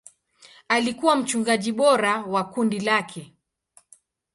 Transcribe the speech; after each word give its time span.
Alikuwa 0.67 1.15
mchungaji 1.15 1.71
bora 1.71 2.21
wa 2.23 2.43
kundi 2.43 2.79
lake. 2.79 3.33